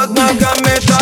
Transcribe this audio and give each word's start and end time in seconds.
Под 0.00 0.16
ногами 0.16 0.80
танцпол 0.86 0.99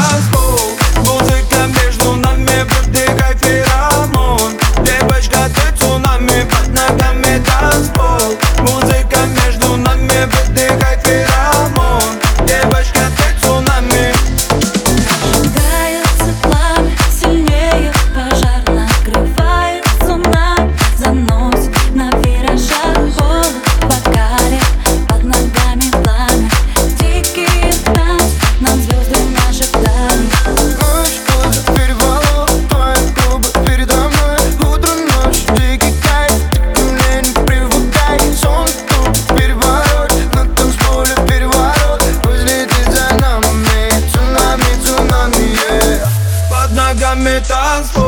ногами 47.39 47.45
танцпол 47.47 48.08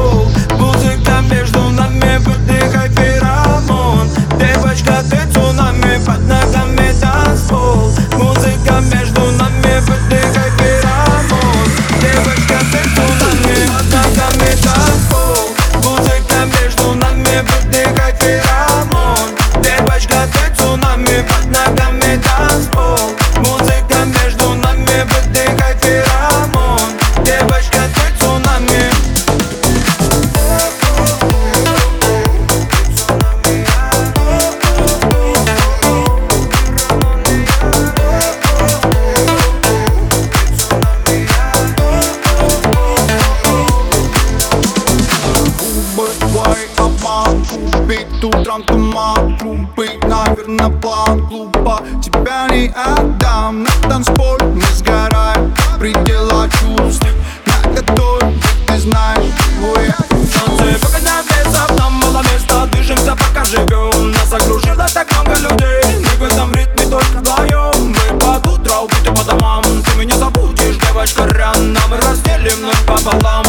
Купить 47.91 48.22
утром 48.22 48.62
туман 48.62 49.36
Купить, 49.38 50.05
наверное, 50.05 50.69
план 50.78 51.27
Глупо. 51.27 51.83
Тебя 52.00 52.46
не 52.48 52.69
отдам 52.69 53.64
На 53.64 53.88
танцполе 53.88 54.44
мы 54.44 54.62
сгораем 54.77 55.52
Предела 55.77 56.48
чувств 56.50 57.05
На 57.46 57.68
готове, 57.72 58.33
ты 58.68 58.78
знаешь, 58.78 59.34
ой, 59.74 59.88
Солнце 60.08 60.62
выгодно 60.62 61.22
весов, 61.30 61.78
нам 61.78 61.94
мало 61.94 62.22
места 62.33 62.66
Движемся, 62.66 63.16
пока 63.16 63.44
живем 63.44 64.12
Нас 64.12 64.33
окружило 64.33 64.86
так 64.94 65.11
много 65.11 65.41
людей 65.41 65.83
Мы 65.98 66.28
в 66.28 66.30
этом 66.30 66.55
ритме 66.55 66.84
только 66.84 67.18
вдвоем 67.18 67.88
Мы 67.88 68.18
под 68.20 68.46
утро 68.46 68.74
убиты 68.83 69.11
по 69.11 69.24
домам 69.24 69.64
Ты 69.64 69.98
меня 69.98 70.16
забудешь, 70.16 70.77
девочка, 70.77 71.27
рано. 71.27 71.80
Мы 71.91 71.96
разделим 71.96 72.66
ночь 72.66 72.84
пополам 72.86 73.44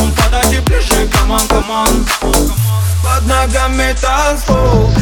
my 3.91 3.99
dance 3.99 4.43
floor 4.45 5.00